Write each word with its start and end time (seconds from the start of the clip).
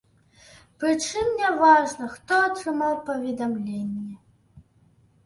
Прычым 0.83 1.27
няважна, 1.41 2.07
хто 2.13 2.39
атрымаў 2.47 2.97
паведамленне. 3.11 4.15